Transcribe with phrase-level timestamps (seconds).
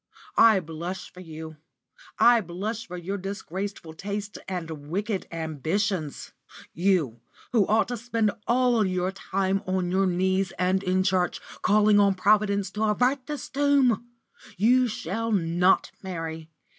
[0.39, 1.57] I blush for you;
[2.17, 6.31] I blush for your disgraceful tastes and wicked ambitions.
[6.73, 11.99] You, who ought to spend all your time on your knees and in church, calling
[11.99, 14.07] on Providence to avert this doom!
[14.57, 16.49] You shall not marry.